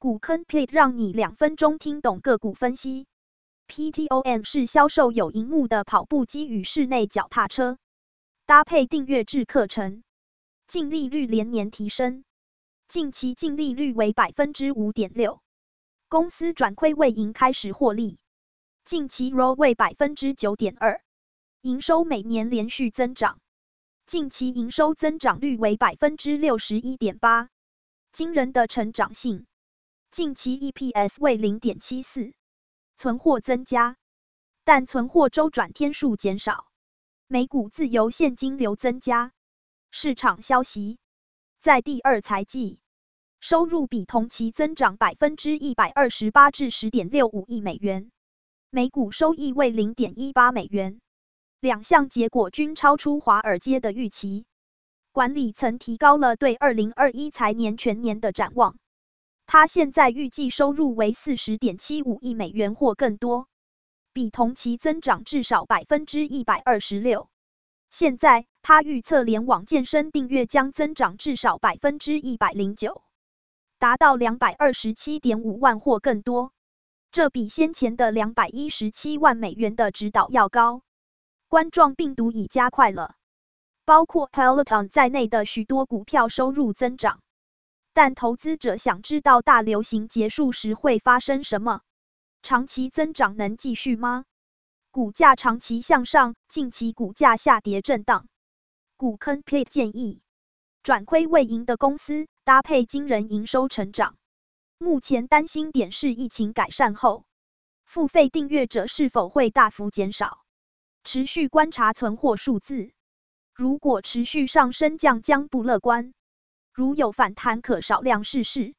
[0.00, 3.06] 股坑 plate 让你两分钟听懂个股分析。
[3.68, 7.76] PTOM 是销售有荧幕的跑步机与室内脚踏车，
[8.46, 10.02] 搭配订阅制课程，
[10.66, 12.24] 净利率连年提升，
[12.88, 15.42] 近期净利率为百分之五点六，
[16.08, 18.16] 公司转亏为盈开始获利，
[18.86, 21.02] 近期 ROE 为百分之九点二，
[21.60, 23.38] 营收每年连续增长，
[24.06, 27.50] 近期营收增长率为百分之六十一点八，
[28.12, 29.44] 惊人的成长性，
[30.10, 32.32] 近期 EPS 为零点七四。
[32.96, 33.96] 存货增加，
[34.64, 36.66] 但存货周转天数减少，
[37.28, 39.32] 每股自由现金流增加。
[39.92, 40.98] 市场消息，
[41.60, 42.80] 在第二财季，
[43.38, 48.10] 收入比同期增长百分之一百二十八至十点六五亿美元，
[48.68, 51.00] 每股收益为零点一八美元，
[51.60, 54.44] 两项结果均超出华尔街的预期。
[55.12, 58.76] 管理层提高了对二零二一财年全年的展望。
[59.52, 63.48] 他现在预计收入为四十点七五亿美元或更多，
[64.12, 67.28] 比同期增长至少百分之一百二十六。
[67.90, 73.02] 现在他预测联网健身订阅将增长至少百分之一百零九，
[73.80, 76.52] 达到两百二十七点五万或更多，
[77.10, 80.82] 这比先前的两百一十七万美元的指导要高。
[81.48, 83.16] 冠状病毒已加快了，
[83.84, 87.20] 包括 Peloton 在内的许多股票收入增长。
[88.02, 91.82] 但投资者想知道大流行结束时会发生什么？
[92.40, 94.24] 长期增长能继续吗？
[94.90, 98.26] 股价长期向上，近期股价下跌震荡。
[98.96, 100.22] 股坑派建议，
[100.82, 104.16] 转亏为盈的公司搭配惊人营收成长。
[104.78, 107.26] 目前担心点是疫情改善后，
[107.84, 110.42] 付费订阅者是否会大幅减少？
[111.04, 112.92] 持续观察存货数字，
[113.52, 116.14] 如果持续上升，将将不乐观。
[116.72, 118.74] 如有反弹，可少量试试。